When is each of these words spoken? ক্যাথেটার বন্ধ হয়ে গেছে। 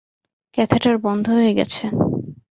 ক্যাথেটার 0.57 0.95
বন্ধ 1.05 1.25
হয়ে 1.29 1.51
গেছে। 1.53 1.83